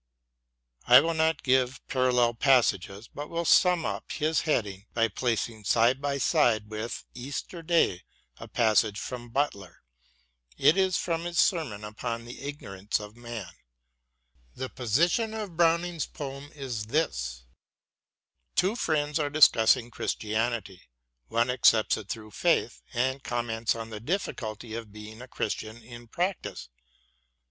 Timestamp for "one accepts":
21.27-21.95